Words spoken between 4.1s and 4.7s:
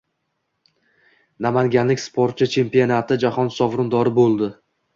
bo‘lding